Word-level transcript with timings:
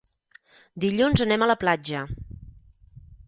Dilluns 0.85 1.23
anem 1.27 1.45
a 1.45 1.49
la 1.53 1.57
platja. 1.65 2.01